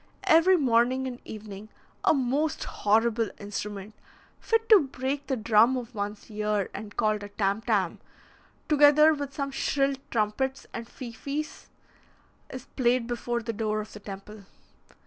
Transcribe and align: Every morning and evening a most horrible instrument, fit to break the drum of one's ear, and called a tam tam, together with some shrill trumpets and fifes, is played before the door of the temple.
Every 0.23 0.57
morning 0.57 1.05
and 1.07 1.21
evening 1.25 1.69
a 2.03 2.11
most 2.11 2.63
horrible 2.63 3.29
instrument, 3.37 3.93
fit 4.39 4.67
to 4.69 4.79
break 4.87 5.27
the 5.27 5.37
drum 5.37 5.77
of 5.77 5.93
one's 5.93 6.31
ear, 6.31 6.71
and 6.73 6.97
called 6.97 7.21
a 7.21 7.29
tam 7.29 7.61
tam, 7.61 7.99
together 8.67 9.13
with 9.13 9.31
some 9.35 9.51
shrill 9.51 9.93
trumpets 10.09 10.65
and 10.73 10.87
fifes, 10.87 11.69
is 12.49 12.65
played 12.75 13.05
before 13.05 13.43
the 13.43 13.53
door 13.53 13.79
of 13.79 13.93
the 13.93 13.99
temple. 13.99 14.45